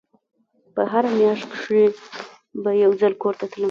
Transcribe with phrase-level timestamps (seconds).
[0.73, 1.83] په هره مياشت کښې
[2.63, 3.59] به يو ځل کور ته تلم.